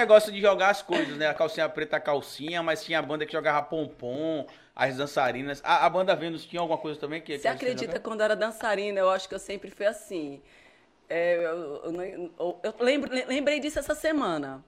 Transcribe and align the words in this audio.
negócio 0.00 0.32
de 0.32 0.40
jogar 0.40 0.70
as 0.70 0.82
coisas, 0.82 1.16
né? 1.16 1.28
A 1.28 1.34
calcinha 1.34 1.68
preta, 1.68 1.96
a 1.96 2.00
calcinha, 2.00 2.62
mas 2.62 2.84
tinha 2.84 2.98
a 2.98 3.02
banda 3.02 3.24
que 3.24 3.32
jogava 3.32 3.62
pompom, 3.62 4.46
as 4.74 4.96
dançarinas. 4.96 5.60
A, 5.64 5.86
a 5.86 5.90
banda 5.90 6.16
Vênus 6.16 6.44
tinha 6.44 6.60
alguma 6.60 6.78
coisa 6.78 6.98
também 6.98 7.20
que. 7.20 7.38
Você 7.38 7.48
acredita, 7.48 8.00
quando 8.00 8.20
eu 8.20 8.24
era 8.24 8.36
dançarina, 8.36 8.98
eu 8.98 9.10
acho 9.10 9.28
que 9.28 9.34
eu 9.34 9.38
sempre 9.38 9.70
fui 9.70 9.86
assim. 9.86 10.42
É, 11.08 11.36
eu, 11.36 12.32
eu, 12.38 12.60
eu 12.62 12.74
lembro, 12.80 13.10
lembrei 13.12 13.60
disso 13.60 13.78
essa 13.78 13.94
semana. 13.94 14.64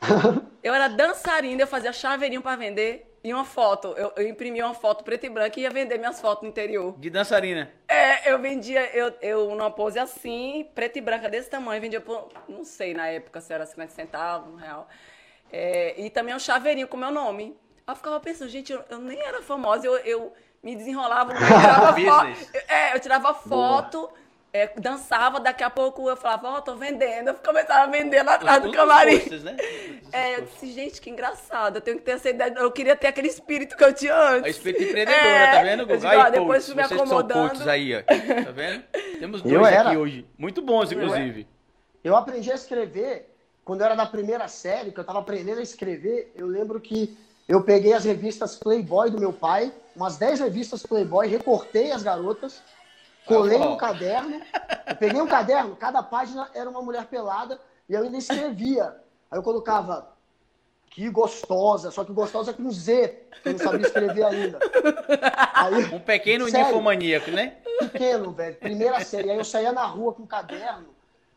Eu 0.62 0.72
era 0.74 0.88
dançarina, 0.88 1.60
eu 1.60 1.66
fazia 1.66 1.92
chaveirinho 1.92 2.40
para 2.40 2.56
vender 2.56 3.13
e 3.24 3.32
uma 3.32 3.44
foto. 3.44 3.88
Eu, 3.96 4.12
eu 4.16 4.28
imprimi 4.28 4.62
uma 4.62 4.74
foto 4.74 5.02
preta 5.02 5.24
e 5.24 5.30
branca 5.30 5.58
e 5.58 5.62
ia 5.62 5.70
vender 5.70 5.96
minhas 5.96 6.20
fotos 6.20 6.42
no 6.42 6.50
interior. 6.50 6.94
De 6.98 7.08
dançarina? 7.08 7.72
É, 7.88 8.30
eu 8.30 8.38
vendia, 8.38 8.94
eu, 8.94 9.14
eu 9.22 9.50
numa 9.50 9.70
pose 9.70 9.98
assim, 9.98 10.68
preta 10.74 10.98
e 10.98 11.00
branca 11.00 11.28
desse 11.28 11.48
tamanho, 11.48 11.80
vendia 11.80 12.02
por, 12.02 12.28
não 12.46 12.64
sei 12.64 12.92
na 12.92 13.08
época 13.08 13.40
se 13.40 13.52
era 13.52 13.64
50 13.64 13.92
centavos, 13.92 14.52
um 14.52 14.56
real. 14.56 14.86
É, 15.50 15.98
e 15.98 16.10
também 16.10 16.34
um 16.34 16.38
chaveirinho 16.38 16.86
com 16.86 16.98
meu 16.98 17.10
nome. 17.10 17.56
Aí 17.86 17.92
eu 17.92 17.96
ficava 17.96 18.20
pensando, 18.20 18.50
gente, 18.50 18.72
eu, 18.72 18.84
eu 18.90 18.98
nem 18.98 19.18
era 19.18 19.40
famosa, 19.40 19.86
eu, 19.86 19.96
eu 19.98 20.32
me 20.62 20.76
desenrolava, 20.76 21.32
eu 21.32 21.38
tirava 21.38 21.92
foto. 21.96 22.50
É, 22.68 22.94
eu 22.94 23.00
tirava 23.00 23.34
foto. 23.34 23.98
Boa 24.00 24.23
é, 24.54 24.72
dançava, 24.78 25.40
daqui 25.40 25.64
a 25.64 25.68
pouco 25.68 26.08
eu 26.08 26.16
falava, 26.16 26.48
ó, 26.48 26.58
oh, 26.58 26.62
tô 26.62 26.76
vendendo. 26.76 27.26
Eu 27.26 27.34
começava 27.34 27.82
a 27.82 27.86
vender 27.88 28.22
lá 28.22 28.34
atrás 28.36 28.62
do 28.62 28.70
camarim. 28.70 29.18
Postos, 29.18 29.42
né? 29.42 29.56
É, 30.12 30.36
eu 30.36 30.42
disse, 30.42 30.70
gente, 30.70 31.00
que 31.00 31.10
engraçado. 31.10 31.78
Eu 31.78 31.80
tenho 31.80 31.98
que 31.98 32.04
ter 32.04 32.12
essa 32.12 32.30
ideia. 32.30 32.54
Eu 32.56 32.70
queria 32.70 32.94
ter 32.94 33.08
aquele 33.08 33.26
espírito 33.26 33.76
que 33.76 33.82
eu 33.82 33.92
tinha 33.92 34.14
antes. 34.16 34.44
A 34.44 34.48
espírito 34.48 34.84
empreendedora, 34.84 35.26
é, 35.26 35.50
tá 35.50 35.62
vendo, 35.64 35.86
Gugu? 35.86 36.06
Aí, 36.06 36.30
depois 36.30 36.66
coach, 36.66 36.76
me 36.76 36.82
acomodando. 36.82 37.58
São 37.58 37.68
aí, 37.68 37.96
ó. 37.96 38.02
Tá 38.44 38.52
vendo? 38.52 38.84
Temos 39.18 39.42
dois 39.42 39.54
eu 39.54 39.64
aqui 39.64 39.96
hoje. 39.96 40.24
Muito 40.38 40.62
bons, 40.62 40.92
inclusive. 40.92 41.48
Eu, 42.04 42.12
eu 42.12 42.16
aprendi 42.16 42.52
a 42.52 42.54
escrever 42.54 43.34
quando 43.64 43.80
eu 43.80 43.86
era 43.86 43.96
da 43.96 44.06
primeira 44.06 44.46
série, 44.46 44.92
que 44.92 45.00
eu 45.00 45.04
tava 45.04 45.18
aprendendo 45.18 45.58
a 45.58 45.62
escrever. 45.64 46.32
Eu 46.36 46.46
lembro 46.46 46.80
que 46.80 47.18
eu 47.48 47.60
peguei 47.64 47.92
as 47.92 48.04
revistas 48.04 48.54
Playboy 48.54 49.10
do 49.10 49.18
meu 49.18 49.32
pai, 49.32 49.72
umas 49.96 50.16
10 50.16 50.38
revistas 50.38 50.84
Playboy, 50.84 51.26
recortei 51.26 51.90
as 51.90 52.04
garotas 52.04 52.62
Colei 53.26 53.58
no 53.58 53.76
caderno, 53.76 54.40
eu 54.86 54.96
peguei 54.96 55.20
um 55.20 55.26
caderno, 55.26 55.76
cada 55.76 56.02
página 56.02 56.48
era 56.54 56.68
uma 56.68 56.82
mulher 56.82 57.06
pelada 57.06 57.58
e 57.88 57.94
eu 57.94 58.02
ainda 58.02 58.18
escrevia. 58.18 58.96
Aí 59.30 59.38
eu 59.38 59.42
colocava 59.42 60.14
que 60.94 61.10
gostosa, 61.10 61.90
só 61.90 62.04
que 62.04 62.12
gostosa 62.12 62.52
com 62.52 62.70
Z, 62.70 63.26
que 63.42 63.48
eu 63.48 63.52
não 63.52 63.58
sabia 63.58 63.86
escrever 63.86 64.24
ainda. 64.24 64.60
Aí, 65.52 65.92
um 65.92 65.98
pequeno 65.98 66.48
sério, 66.48 66.66
ninfomaníaco, 66.66 67.32
né? 67.32 67.54
Pequeno, 67.80 68.30
velho. 68.30 68.54
Primeira 68.56 69.00
série. 69.00 69.30
Aí 69.30 69.36
eu 69.36 69.44
saía 69.44 69.72
na 69.72 69.84
rua 69.84 70.12
com 70.12 70.22
um 70.22 70.26
caderno, 70.26 70.86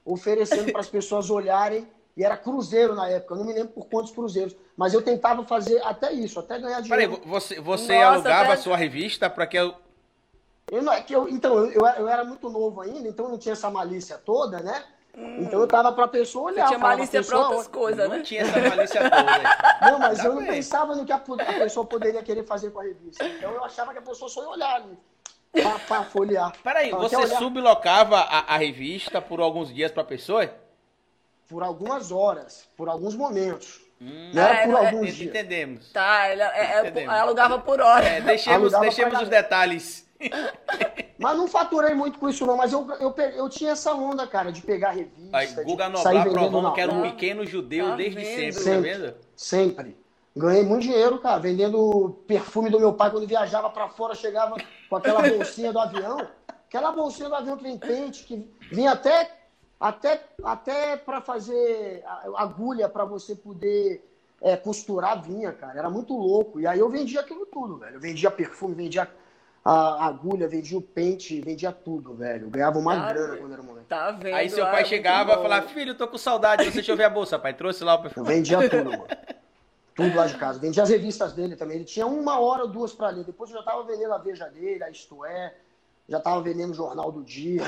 oferecendo 0.06 0.72
para 0.72 0.82
as 0.82 0.90
pessoas 0.90 1.30
olharem. 1.32 1.88
E 2.16 2.24
era 2.24 2.36
cruzeiro 2.36 2.96
na 2.96 3.08
época, 3.10 3.36
eu 3.36 3.38
não 3.38 3.46
me 3.46 3.54
lembro 3.54 3.70
por 3.70 3.86
quantos 3.86 4.12
cruzeiros. 4.12 4.56
Mas 4.76 4.94
eu 4.94 5.04
tentava 5.04 5.44
fazer 5.44 5.80
até 5.84 6.12
isso, 6.12 6.40
até 6.40 6.60
ganhar 6.60 6.82
dinheiro. 6.82 7.12
Peraí, 7.14 7.30
você, 7.30 7.60
você 7.60 7.94
Nossa, 7.94 8.14
alugava 8.14 8.54
a 8.54 8.58
sua 8.58 8.76
revista 8.76 9.30
para 9.30 9.46
que 9.46 9.58
eu 10.72 10.78
eu 10.78 10.84
não, 10.84 10.94
é 10.94 11.02
que 11.02 11.14
eu, 11.14 11.30
então, 11.30 11.58
eu, 11.66 11.86
eu 11.98 12.08
era 12.10 12.24
muito 12.24 12.50
novo 12.50 12.82
ainda, 12.82 13.08
então 13.08 13.30
não 13.30 13.38
tinha 13.38 13.54
essa 13.54 13.70
malícia 13.70 14.18
toda, 14.18 14.60
né? 14.60 14.84
Hum. 15.18 15.38
Então 15.40 15.60
eu 15.60 15.68
tava 15.68 15.92
pra 15.94 16.08
pessoa 16.08 16.52
olhar. 16.52 16.68
Você 16.68 16.76
tinha 16.76 16.80
malícia 16.80 17.24
pra 17.24 17.40
outras 17.40 17.68
coisas, 17.68 18.10
né? 18.10 18.18
Não 18.18 18.24
tinha 18.24 18.42
essa 18.42 18.60
malícia 18.60 19.10
toda. 19.10 19.58
Não, 19.92 20.00
mas 20.00 20.18
tá 20.18 20.26
eu 20.26 20.34
não 20.34 20.46
pensava 20.46 20.96
no 20.96 21.06
que 21.06 21.12
a, 21.12 21.16
a, 21.16 21.54
pessoa 21.60 21.86
poderia 21.86 22.22
querer 22.24 22.44
fazer 22.44 22.72
com 22.72 22.80
a 22.80 22.84
revista. 22.84 23.24
Então 23.24 23.52
eu 23.52 23.64
achava 23.64 23.94
que 23.94 24.00
a 24.00 24.02
pessoa 24.02 24.30
só 24.30 24.42
ia 24.42 24.50
olhar 24.50 24.76
ali. 24.76 24.98
Pra, 25.52 25.80
pra 25.80 26.04
folhear. 26.04 26.52
Peraí, 26.64 26.92
você 26.92 27.28
sublocava 27.28 28.18
a, 28.18 28.56
a, 28.56 28.58
revista 28.58 29.22
por 29.22 29.40
alguns 29.40 29.74
dias 29.74 29.92
pra 29.92 30.04
pessoa? 30.04 30.52
Por 31.48 31.64
algumas 31.64 32.12
horas, 32.12 32.68
por 32.76 32.90
alguns 32.90 33.16
momentos. 33.16 33.80
Hum, 34.02 34.32
não 34.34 34.44
era 34.44 34.56
é, 34.56 34.66
por 34.66 34.76
é, 34.76 34.88
alguns 34.88 35.16
dias. 35.16 35.30
Entendemos. 35.30 35.92
Tá, 35.92 36.28
ela, 36.28 36.58
é, 36.58 36.80
Entendemos. 36.82 37.14
alugava 37.14 37.60
por 37.60 37.80
hora. 37.80 38.04
É, 38.04 38.22
deixemos, 38.22 38.74
deixemos 38.80 39.22
os 39.22 39.30
detalhes 39.30 40.07
mas 41.18 41.38
não 41.38 41.48
faturei 41.48 41.94
muito 41.94 42.20
com 42.20 42.30
isso, 42.30 42.46
não. 42.46 42.58
Mas 42.58 42.74
eu, 42.74 42.88
eu, 43.00 43.14
eu 43.36 43.50
tinha 43.50 43.72
essa 43.72 43.94
onda, 43.94 44.26
cara, 44.28 44.52
de 44.52 44.62
pegar 44.62 44.92
revista. 44.92 45.38
Aí, 45.38 45.48
Guga 45.64 45.90
Noblar 45.90 46.30
provando 46.30 46.74
que 46.74 46.82
era 46.82 46.92
um 46.92 47.02
pequeno 47.02 47.46
judeu 47.46 47.90
tá 47.90 47.96
desde 47.96 48.16
vendo? 48.16 48.54
sempre, 48.54 48.64
tá 48.64 48.98
vendo? 48.98 49.16
Sempre. 49.36 49.98
Ganhei 50.36 50.64
muito 50.64 50.84
dinheiro, 50.84 51.18
cara, 51.18 51.40
vendendo 51.40 52.22
perfume 52.28 52.70
do 52.70 52.80
meu 52.80 52.94
pai 52.94 53.10
quando 53.10 53.26
viajava 53.26 53.70
para 53.72 53.90
fora, 53.90 54.14
chegava 54.14 54.56
com 54.88 54.96
aquela 54.96 55.22
bolsinha 55.28 55.74
do 55.74 55.80
avião. 55.80 56.28
Aquela 56.68 56.92
bolsinha 56.92 57.28
do 57.28 57.36
avião 57.36 57.58
que 57.58 57.64
vem 57.64 57.78
pente, 57.78 58.24
que 58.24 58.48
vinha 58.72 58.92
até 58.92 59.32
até 59.80 60.22
até 60.44 60.98
para 60.98 61.22
fazer 61.22 62.04
agulha 62.36 62.90
para 62.90 63.06
você 63.06 63.36
poder 63.36 64.04
é, 64.42 64.56
costurar 64.56 65.22
vinha, 65.22 65.52
cara. 65.52 65.80
Era 65.80 65.90
muito 65.90 66.16
louco. 66.16 66.60
E 66.60 66.68
aí 66.68 66.80
eu 66.80 66.90
vendia 66.90 67.22
aquilo 67.22 67.46
tudo, 67.46 67.78
velho. 67.78 67.96
Eu 67.96 68.00
vendia 68.00 68.30
perfume, 68.30 68.76
vendia 68.76 69.10
a 69.70 70.06
agulha, 70.06 70.48
vendia 70.48 70.78
o 70.78 70.82
pente, 70.82 71.42
vendia 71.42 71.74
tudo, 71.74 72.14
velho. 72.14 72.46
Eu 72.46 72.50
ganhava 72.50 72.80
uma 72.80 72.96
tá 72.96 73.12
grana 73.12 73.36
quando 73.36 73.54
era 73.54 73.62
moleque. 73.62 73.88
Tá 73.88 74.12
vendo? 74.12 74.34
Aí 74.34 74.50
seu 74.50 74.66
pai 74.66 74.86
chegava 74.86 75.34
e 75.34 75.36
falava, 75.36 75.68
filho, 75.68 75.94
tô 75.94 76.08
com 76.08 76.18
saudade, 76.18 76.64
você 76.64 76.72
deixa 76.72 76.92
eu 76.94 76.96
ver 76.96 77.04
a 77.04 77.10
bolsa, 77.10 77.38
pai. 77.38 77.54
Trouxe 77.54 77.84
lá 77.84 77.96
o 77.96 78.02
perfume. 78.02 78.26
Eu 78.30 78.36
vendia 78.36 78.70
tudo, 78.70 78.92
mano. 78.92 79.08
Tudo 79.94 80.16
lá 80.16 80.28
de 80.28 80.38
casa. 80.38 80.60
Vendia 80.60 80.84
as 80.84 80.90
revistas 80.90 81.34
dele 81.34 81.56
também. 81.56 81.78
Ele 81.78 81.86
tinha 81.86 82.06
uma 82.06 82.40
hora 82.40 82.62
ou 82.62 82.70
duas 82.70 82.94
pra 82.94 83.10
ler. 83.10 83.26
Depois 83.26 83.50
eu 83.50 83.58
já 83.58 83.64
tava 83.64 83.84
vendendo 83.84 84.14
a 84.14 84.18
Veja 84.20 84.46
dele, 84.48 84.84
a 84.84 84.90
Isto 84.90 85.26
É. 85.26 85.54
Já 86.08 86.20
tava 86.22 86.42
vendendo 86.42 86.72
o 86.72 86.74
Jornal 86.74 87.12
do 87.12 87.24
Dia. 87.24 87.64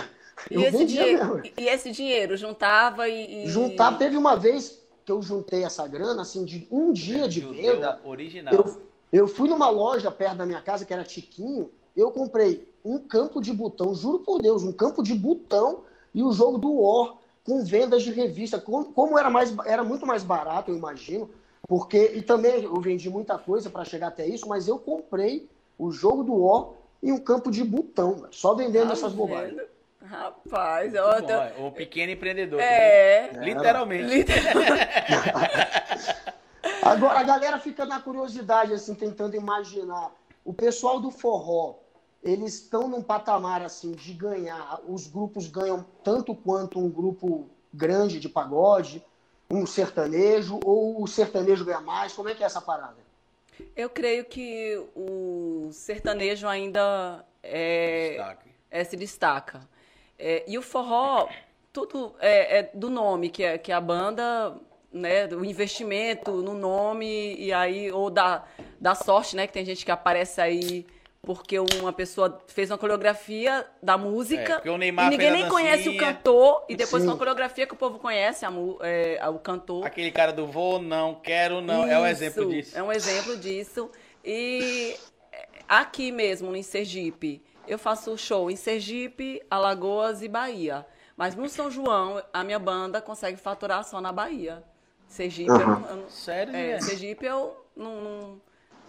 E 0.49 0.63
esse, 0.63 0.85
dinheiro, 0.85 1.41
e 1.57 1.67
esse 1.67 1.91
dinheiro 1.91 2.37
juntava 2.37 3.09
e, 3.09 3.43
e, 3.43 3.49
Juntava. 3.49 3.97
Teve 3.97 4.15
uma 4.15 4.37
vez 4.37 4.81
que 5.03 5.11
eu 5.11 5.21
juntei 5.21 5.65
essa 5.65 5.85
grana, 5.85 6.21
assim, 6.21 6.45
de 6.45 6.65
um 6.71 6.93
dia 6.93 7.27
de 7.27 7.41
venda. 7.41 7.99
Original. 8.05 8.53
Eu, 8.53 8.81
eu 9.11 9.27
fui 9.27 9.49
numa 9.49 9.69
loja 9.69 10.09
perto 10.09 10.37
da 10.37 10.45
minha 10.45 10.61
casa, 10.61 10.85
que 10.85 10.93
era 10.93 11.03
Tiquinho, 11.03 11.69
eu 11.99 12.11
comprei 12.11 12.67
um 12.83 12.97
campo 12.97 13.41
de 13.41 13.51
botão, 13.53 13.93
juro 13.93 14.19
por 14.19 14.41
Deus, 14.41 14.63
um 14.63 14.71
campo 14.71 15.03
de 15.03 15.13
botão 15.13 15.83
e 16.13 16.23
o 16.23 16.31
jogo 16.31 16.57
do 16.57 16.73
War 16.81 17.15
com 17.43 17.63
vendas 17.63 18.03
de 18.03 18.11
revista. 18.11 18.59
Como 18.59 19.17
era, 19.17 19.29
mais, 19.29 19.55
era 19.65 19.83
muito 19.83 20.05
mais 20.05 20.23
barato, 20.23 20.71
eu 20.71 20.77
imagino, 20.77 21.29
porque. 21.67 22.11
E 22.15 22.21
também 22.21 22.63
eu 22.63 22.79
vendi 22.79 23.09
muita 23.09 23.37
coisa 23.37 23.69
para 23.69 23.85
chegar 23.85 24.07
até 24.07 24.27
isso, 24.27 24.47
mas 24.47 24.67
eu 24.67 24.77
comprei 24.77 25.49
o 25.77 25.91
jogo 25.91 26.23
do 26.23 26.35
War 26.35 26.69
e 27.01 27.11
um 27.11 27.17
campo 27.17 27.49
de 27.49 27.63
botão, 27.63 28.27
só 28.31 28.53
vendendo 28.53 28.87
tá 28.87 28.93
essas 28.93 29.13
bobagens. 29.13 29.61
Rapaz, 30.01 30.93
eu 30.93 31.03
tô... 31.03 31.67
o 31.67 31.71
pequeno 31.71 32.11
empreendedor. 32.11 32.59
É. 32.59 33.31
Né? 33.33 33.45
Literalmente. 33.45 34.05
Literalmente. 34.15 34.79
Agora 36.81 37.19
a 37.19 37.23
galera 37.23 37.59
fica 37.59 37.85
na 37.85 37.99
curiosidade, 37.99 38.73
assim, 38.73 38.95
tentando 38.95 39.35
imaginar 39.35 40.11
o 40.43 40.53
pessoal 40.53 40.99
do 40.99 41.11
forró, 41.11 41.75
eles 42.23 42.55
estão 42.55 42.87
num 42.87 43.01
patamar 43.01 43.61
assim 43.61 43.91
de 43.91 44.13
ganhar, 44.13 44.79
os 44.87 45.07
grupos 45.07 45.47
ganham 45.47 45.85
tanto 46.03 46.35
quanto 46.35 46.79
um 46.79 46.89
grupo 46.89 47.49
grande 47.73 48.19
de 48.19 48.27
pagode, 48.27 49.03
um 49.49 49.65
sertanejo, 49.65 50.59
ou 50.63 51.01
o 51.01 51.07
sertanejo 51.07 51.65
ganha 51.65 51.81
mais? 51.81 52.13
Como 52.13 52.29
é 52.29 52.35
que 52.35 52.43
é 52.43 52.45
essa 52.45 52.61
parada? 52.61 52.97
Eu 53.75 53.89
creio 53.89 54.25
que 54.25 54.81
o 54.95 55.69
sertanejo 55.71 56.47
ainda 56.47 57.25
é, 57.41 58.35
é 58.69 58.83
se 58.83 58.95
destaca. 58.95 59.67
É, 60.17 60.43
e 60.47 60.57
o 60.57 60.61
forró, 60.61 61.27
tudo 61.71 62.15
é, 62.19 62.59
é 62.59 62.63
do 62.73 62.89
nome, 62.89 63.29
que, 63.29 63.43
é, 63.43 63.57
que 63.57 63.71
a 63.71 63.81
banda 63.81 64.55
né, 64.91 65.27
o 65.27 65.45
investimento 65.45 66.31
no 66.41 66.53
nome 66.53 67.35
e 67.35 67.53
aí 67.53 67.91
ou 67.91 68.09
da, 68.09 68.43
da 68.79 68.95
sorte, 68.95 69.35
né, 69.35 69.47
que 69.47 69.53
tem 69.53 69.63
gente 69.63 69.85
que 69.85 69.91
aparece 69.91 70.41
aí 70.41 70.85
porque 71.21 71.59
uma 71.59 71.91
pessoa 71.91 72.41
fez 72.47 72.71
uma 72.71 72.77
coreografia 72.77 73.65
da 73.83 73.97
música 73.97 74.61
é, 74.63 74.69
e 74.69 75.09
ninguém 75.09 75.31
nem 75.31 75.49
conhece 75.49 75.89
o 75.89 75.97
cantor 75.97 76.65
e 76.69 76.75
depois 76.75 77.03
Sim. 77.03 77.09
uma 77.09 77.17
coreografia 77.17 77.67
que 77.67 77.73
o 77.73 77.77
povo 77.77 77.99
conhece 77.99 78.45
a, 78.45 78.51
é, 78.81 79.27
o 79.29 79.37
cantor. 79.37 79.85
Aquele 79.85 80.11
cara 80.11 80.31
do 80.31 80.47
vou, 80.47 80.81
não, 80.81 81.15
quero, 81.15 81.61
não, 81.61 81.83
Isso, 81.83 81.93
é 81.93 81.99
um 81.99 82.07
exemplo 82.07 82.49
disso. 82.49 82.77
É 82.77 82.83
um 82.83 82.91
exemplo 82.91 83.37
disso. 83.37 83.91
E 84.23 84.95
aqui 85.67 86.11
mesmo, 86.11 86.55
em 86.55 86.63
Sergipe, 86.63 87.43
eu 87.67 87.77
faço 87.77 88.17
show 88.17 88.49
em 88.49 88.55
Sergipe, 88.55 89.41
Alagoas 89.49 90.21
e 90.21 90.27
Bahia. 90.27 90.85
Mas 91.15 91.35
no 91.35 91.49
São 91.49 91.69
João, 91.69 92.23
a 92.31 92.43
minha 92.45 92.57
banda 92.57 93.01
consegue 93.01 93.37
faturar 93.37 93.83
só 93.83 93.99
na 93.99 94.11
Bahia. 94.11 94.63
Sergipe, 95.05 95.51
uhum. 95.51 95.85
eu, 95.89 95.97
eu, 95.97 96.09
Sério? 96.09 96.55
É, 96.55 96.79
Sergipe 96.79 97.25
eu 97.25 97.65
não, 97.75 98.01
não, 98.01 98.41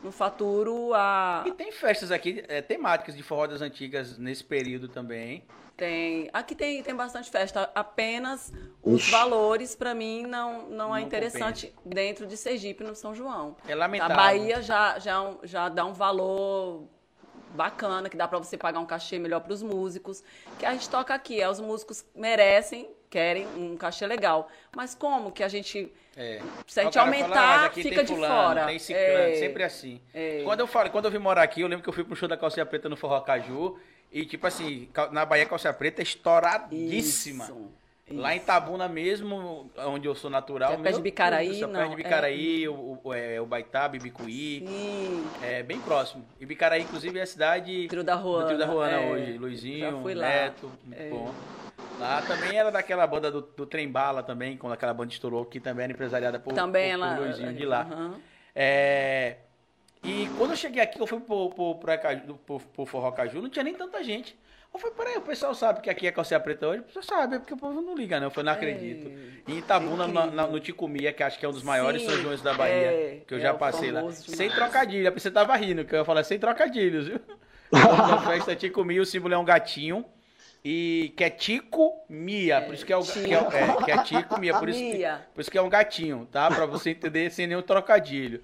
não, 0.03 0.11
faturo 0.11 0.93
a. 0.95 1.45
E 1.47 1.53
tem 1.53 1.71
festas 1.73 2.11
aqui 2.11 2.43
é, 2.49 2.63
temáticas 2.63 3.17
de 3.17 3.23
forró 3.23 3.47
das 3.47 3.61
antigas 3.61 4.19
nesse 4.19 4.43
período 4.43 4.89
também. 4.89 5.45
Tem. 5.77 6.29
Aqui 6.33 6.55
tem, 6.55 6.83
tem 6.83 6.95
bastante 6.95 7.31
festa. 7.31 7.71
Apenas 7.75 8.53
os 8.83 9.01
Ixi. 9.01 9.11
valores, 9.11 9.75
para 9.75 9.95
mim, 9.95 10.23
não, 10.23 10.63
não, 10.63 10.71
não 10.71 10.97
é 10.97 11.01
interessante 11.01 11.69
compensa. 11.69 11.95
dentro 11.95 12.27
de 12.27 12.37
Sergipe, 12.37 12.85
no 12.85 12.95
São 12.95 13.15
João. 13.15 13.57
É 13.67 13.75
lamentável. 13.75 14.15
A 14.15 14.17
Bahia 14.17 14.63
já, 14.63 14.99
já, 14.99 15.35
já 15.43 15.69
dá 15.69 15.85
um 15.85 15.95
valor 15.95 16.87
bacana, 17.55 18.09
que 18.09 18.17
dá 18.17 18.29
para 18.29 18.39
você 18.39 18.57
pagar 18.57 18.79
um 18.81 18.87
cachê 18.87 19.19
melhor 19.19 19.41
para 19.41 19.53
os 19.53 19.63
músicos. 19.63 20.23
Que 20.59 20.67
a 20.67 20.73
gente 20.73 20.89
toca 20.89 21.15
aqui, 21.15 21.41
é, 21.41 21.49
os 21.49 21.61
músicos 21.61 22.05
merecem 22.15 22.91
querem 23.11 23.47
um 23.57 23.77
cachê 23.77 24.07
legal. 24.07 24.49
Mas 24.75 24.95
como 24.95 25.33
que 25.33 25.43
a 25.43 25.49
gente, 25.49 25.93
É. 26.17 26.41
se 26.67 26.79
a 26.81 26.85
o 26.85 26.87
gente 26.87 26.95
fala, 26.95 27.07
aumentar, 27.09 27.43
"Ah, 27.43 27.57
mas 27.59 27.65
aqui 27.67 27.83
fica 27.83 28.05
de 28.05 28.15
fulano, 28.15 28.35
fora? 28.35 28.67
Tem 28.67 28.79
ciclano, 28.79 29.09
É. 29.19 29.35
sempre 29.35 29.63
assim. 29.65 30.01
É. 30.15 30.43
Quando, 30.45 30.61
eu 30.61 30.67
falo, 30.67 30.89
quando 30.91 31.07
eu 31.07 31.11
vim 31.11 31.19
morar 31.19 31.43
aqui, 31.43 31.61
eu 31.61 31.69
lembro 31.69 31.83
que 31.83 31.89
eu 31.89 31.93
fui 31.93 32.05
pro 32.05 32.15
show 32.17 32.29
da 32.29 32.37
Calcinha 32.37 32.65
Preta 32.65 32.89
no 32.89 32.97
Forró 32.97 33.21
Caju. 33.21 33.79
E, 34.13 34.25
tipo 34.25 34.45
assim, 34.47 34.89
na 35.13 35.25
Bahia, 35.25 35.47
Calcinha 35.47 35.73
Preta 35.73 36.01
é 36.01 36.05
estouradíssima. 36.05 37.45
Isso, 37.45 37.71
Lá 38.13 38.33
em 38.33 38.37
isso. 38.39 38.43
Itabuna 38.45 38.89
mesmo, 38.89 39.71
onde 39.87 40.09
eu 40.09 40.17
sou 40.17 40.29
natural. 40.29 40.73
É 40.73 40.77
perto 40.77 40.97
de 40.97 41.03
Bicaraí, 41.03 41.49
Deus 41.51 41.61
não, 41.61 41.79
Perto 41.79 41.91
de 41.91 41.97
Bicaraí, 41.97 42.69
o, 42.69 42.99
o, 43.05 43.15
é, 43.15 43.41
o 43.41 43.47
Baitá, 43.47 43.87
Bibicuí. 43.87 44.65
Sim. 44.67 45.25
É 45.41 45.63
bem 45.63 45.79
próximo. 45.79 46.27
E 46.41 46.45
Bicaraí, 46.45 46.83
inclusive, 46.83 47.17
é 47.21 47.23
a 47.23 47.27
cidade 47.27 47.87
Trio 47.87 48.03
da 48.03 48.17
Ruana, 48.17 48.47
Trio 48.47 48.59
da 48.59 48.67
Ruana 48.67 49.01
é. 49.01 49.11
hoje. 49.13 49.39
Luizinho, 49.39 49.79
Já 49.93 49.93
fui 50.03 50.15
lá. 50.15 50.27
Neto, 50.29 50.73
É. 50.91 51.09
bom. 51.09 51.33
Lá 52.01 52.23
também 52.23 52.57
era 52.57 52.71
daquela 52.73 53.07
banda 53.07 53.31
do, 53.31 53.43
do 53.43 53.67
Trem 53.67 53.87
Bala 53.87 54.23
também, 54.23 54.57
quando 54.57 54.73
aquela 54.73 54.95
banda 54.95 55.13
estourou, 55.13 55.45
que 55.45 55.61
também 55.61 55.85
era 55.85 55.93
empresariada 55.93 56.39
por, 56.41 56.55
Também 56.55 56.85
por, 56.89 56.93
ela. 56.95 57.15
por 57.15 57.25
Luizinho 57.25 57.53
de 57.55 57.67
lá. 57.67 57.83
Aham. 57.83 58.15
É, 58.57 59.37
E 60.03 60.27
quando 60.39 60.51
eu 60.53 60.57
cheguei 60.57 60.83
aqui, 60.83 60.99
eu 60.99 61.07
fui 61.07 61.21
pro, 61.21 61.51
pro, 61.51 61.75
pro, 61.77 62.35
pro, 62.47 62.61
pro 62.61 62.87
Forró 62.87 63.13
Caju, 63.13 63.43
não 63.43 63.51
tinha 63.51 63.63
nem 63.63 63.75
tanta 63.75 64.03
gente. 64.03 64.35
Eu 64.73 64.79
falei, 64.81 64.97
peraí, 64.97 65.17
o 65.19 65.23
pessoal 65.23 65.53
sabe 65.55 65.81
que 65.81 65.91
aqui 65.91 66.07
é 66.07 66.13
calcinha 66.13 66.39
preta 66.41 66.69
hoje? 66.69 66.81
O 66.81 66.85
pessoal 66.85 67.03
sabe, 67.03 67.37
é 67.37 67.39
porque 67.39 67.53
o 67.53 67.57
povo 67.57 67.83
não 67.83 67.95
liga, 67.95 68.19
né? 68.19 68.27
Eu 68.27 68.31
falei, 68.31 68.47
não 68.47 68.53
acredito. 68.53 69.09
Em 69.47 69.59
Itabuna, 69.59 70.07
na- 70.07 70.27
na- 70.27 70.47
no 70.47 70.61
Ticumia, 70.61 71.13
que 71.13 71.23
acho 71.23 71.39
que 71.39 71.45
é 71.45 71.49
um 71.49 71.53
dos 71.53 71.65
maiores 71.65 72.03
Sim, 72.03 72.09
São 72.09 72.19
Joões 72.23 72.41
da 72.41 72.55
Bahia, 72.55 72.91
é, 72.93 73.21
que 73.27 73.35
eu 73.35 73.39
é 73.39 73.41
já 73.43 73.53
o 73.53 73.59
passei 73.59 73.91
lá. 73.91 74.01
famoso 74.01 74.23
Sem 74.23 74.49
demais. 74.49 74.55
trocadilho, 74.55 75.07
é 75.09 75.11
porque 75.11 75.21
você 75.21 75.31
tava 75.31 75.55
rindo, 75.57 75.85
que 75.85 75.93
eu 75.95 75.99
ia 75.99 76.05
falar 76.05 76.23
sem 76.25 76.39
trocadilhos, 76.39 77.09
viu? 77.09 77.21
Da 77.73 78.19
festa 78.21 78.55
Ticumia, 78.57 79.03
o 79.03 79.07
símbolo 79.07 79.35
é 79.35 79.39
um 79.39 79.45
gatinho. 79.45 80.05
E 80.63 81.15
que 81.17 81.25
é 81.25 81.31
Tico 81.31 82.05
Mia, 82.09 82.61
por 82.61 82.75
isso 82.75 82.85
que 82.85 82.93
é, 82.93 82.97
o, 82.97 83.03
que 83.03 83.35
é, 83.35 83.39
é, 83.39 83.83
que 83.83 83.91
é 83.91 84.03
Tico 84.03 84.39
Mia, 84.39 84.59
por 84.59 84.69
isso, 84.69 84.79
Mia. 84.79 85.27
por 85.35 85.41
isso 85.41 85.51
que 85.51 85.57
é 85.57 85.63
um 85.63 85.71
gatinho, 85.71 86.29
tá? 86.31 86.51
Pra 86.51 86.67
você 86.67 86.91
entender 86.91 87.31
sem 87.31 87.47
nenhum 87.47 87.63
trocadilho. 87.63 88.43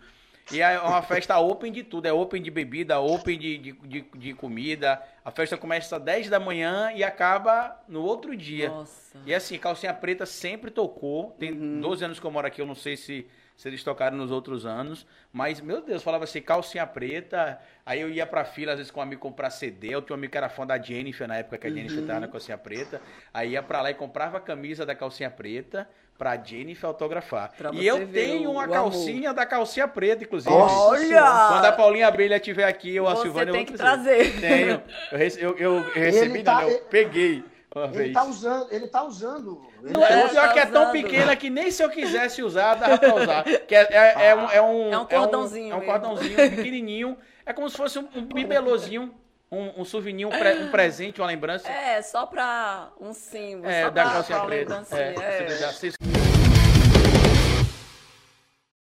E 0.53 0.61
é 0.61 0.79
uma 0.81 1.03
festa 1.03 1.39
open 1.41 1.73
de 1.73 1.83
tudo, 1.83 2.07
é 2.07 2.13
open 2.13 2.41
de 2.41 2.51
bebida, 2.53 3.01
open 3.01 3.37
de, 3.39 3.59
de, 3.59 3.73
de, 3.73 4.01
de 4.15 4.33
comida. 4.35 5.03
A 5.25 5.31
festa 5.33 5.57
começa 5.57 5.97
às 5.97 6.03
10 6.03 6.29
da 6.31 6.39
manhã 6.39 6.93
e 6.95 7.03
acaba 7.03 7.77
no 7.89 8.03
outro 8.03 8.37
dia. 8.37 8.69
Nossa. 8.69 9.19
E 9.27 9.35
assim, 9.35 9.59
Calcinha 9.59 9.93
Preta 9.93 10.25
sempre 10.25 10.71
tocou. 10.71 11.33
Tem 11.39 11.51
Uhum. 11.53 11.81
12 11.81 12.05
anos 12.05 12.21
que 12.21 12.27
eu 12.27 12.31
moro 12.31 12.47
aqui, 12.47 12.61
eu 12.61 12.67
não 12.67 12.77
sei 12.77 12.97
se, 12.97 13.27
se 13.57 13.69
eles 13.69 13.83
tocaram 13.83 14.17
nos 14.17 14.31
outros 14.31 14.65
anos. 14.65 15.05
Mas, 15.33 15.61
meu 15.61 15.83
Deus, 15.83 16.03
falava 16.05 16.23
assim, 16.23 16.41
Calcinha 16.41 16.87
Preta. 16.87 17.59
Aí 17.85 18.01
eu 18.01 18.09
ia 18.09 18.25
pra 18.25 18.45
fila, 18.45 18.73
às 18.73 18.79
vezes, 18.79 18.93
com 18.93 19.01
um 19.01 19.03
amigo 19.03 19.21
comprar 19.21 19.51
CD. 19.51 19.89
Eu 19.89 20.01
tinha 20.01 20.15
um 20.15 20.19
amigo 20.19 20.31
que 20.31 20.39
era 20.39 20.49
fã 20.49 20.65
da 20.65 20.79
Jennifer, 20.81 21.27
na 21.27 21.39
época 21.39 21.59
que 21.59 21.67
a 21.67 21.71
Jennifer 21.71 21.99
Uhum. 21.99 22.07
tava 22.07 22.21
na 22.21 22.29
Calcinha 22.29 22.57
Preta. 22.59 23.03
Aí 23.35 23.51
ia 23.51 23.63
pra 23.65 23.83
lá 23.83 23.91
e 23.91 23.95
comprava 23.95 24.37
a 24.39 24.41
camisa 24.41 24.87
da 24.87 24.95
Calcinha 24.95 25.31
Preta 25.31 25.89
pra 26.19 26.37
Jennifer 26.37 26.87
autografar. 26.87 27.53
Pra 27.57 27.71
e 27.73 27.77
você 27.77 27.91
eu 27.91 28.09
tenho 28.09 28.51
uma 28.51 28.67
calcinha 28.67 29.33
da 29.35 29.45
Calcinha 29.45 29.87
Preta, 29.87 30.25
inclusive. 30.25 30.53
Olha! 30.55 31.23
Quando 31.49 31.65
a 31.67 31.73
Paulinha 31.73 32.09
Abelha 32.09 32.37
estiver 32.37 32.65
aqui, 32.65 32.99
ou 32.99 33.07
a 33.07 33.15
Você 33.15 33.23
Silvana, 33.23 33.51
eu 33.51 33.55
tem 33.55 33.65
que 33.67 33.73
trazer. 33.75 34.33
trazer. 34.33 34.41
Tenho. 34.41 34.83
Eu, 35.13 35.19
eu, 35.19 35.59
eu- 35.59 35.75
eu 35.79 35.83
recebi, 35.93 36.43
tá- 36.43 36.55
não, 36.55 36.63
eu 36.63 36.69
ele- 36.71 36.79
peguei 36.91 37.45
uma 37.75 37.85
Ele 37.85 37.93
vez. 37.95 38.13
tá 38.15 38.25
usando, 38.25 38.67
ele 38.73 38.87
tá 38.89 39.03
usando. 39.05 39.61
Ele 39.83 39.93
Não, 39.93 40.05
é, 40.05 40.13
É, 40.23 40.25
o 40.25 40.29
pior 40.31 40.47
tá 40.47 40.53
que 40.55 40.59
é 40.59 40.67
tão 40.67 40.83
usando. 40.83 40.93
pequena 40.93 41.37
que 41.37 41.51
nem 41.51 41.71
se 41.71 41.83
eu 41.83 41.91
quisesse 41.91 42.43
usar, 42.43 42.75
dava 42.77 42.97
pra 42.99 43.15
usar. 43.15 43.45
Que 43.45 43.75
é, 43.75 43.87
é, 43.91 44.27
é 44.29 44.35
um, 44.35 44.51
é 44.51 44.63
um, 44.63 44.93
É 44.93 44.99
um 44.99 45.05
cordãozinho 45.07 45.73
É 45.73 45.75
um, 45.75 45.79
mesmo. 45.81 45.93
cordãozinho 45.93 46.37
pequenininho. 46.51 47.17
É 47.45 47.53
como 47.53 47.69
se 47.69 47.77
fosse 47.77 47.99
um, 47.99 48.09
um 48.17 48.23
bibelôzinho, 48.23 49.15
um, 49.51 49.81
um 49.83 49.85
souvenir, 49.85 50.27
um, 50.27 50.31
pre- 50.31 50.59
um 50.59 50.71
presente, 50.71 51.21
uma 51.21 51.27
lembrança. 51.27 51.69
É, 51.71 52.01
só 52.03 52.27
pra 52.27 52.91
um 53.01 53.13
símbolo. 53.13 53.69
É, 53.69 53.85
só 53.85 53.91
da 53.91 54.03
pra, 54.03 54.13
calcinha 54.13 54.41
preta. 54.45 54.87
É, 54.93 55.15
é. 55.15 56.16